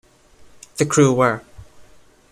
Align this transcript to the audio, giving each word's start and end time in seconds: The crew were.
The 0.77 0.85
crew 0.87 1.13
were. 1.13 1.43